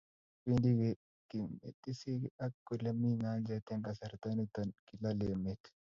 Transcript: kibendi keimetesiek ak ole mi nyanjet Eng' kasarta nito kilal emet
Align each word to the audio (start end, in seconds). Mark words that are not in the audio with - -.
kibendi 0.39 0.71
keimetesiek 1.29 2.23
ak 2.45 2.53
ole 2.73 2.91
mi 2.99 3.09
nyanjet 3.21 3.65
Eng' 3.73 3.85
kasarta 3.85 4.27
nito 4.33 4.61
kilal 4.87 5.19
emet 5.33 5.61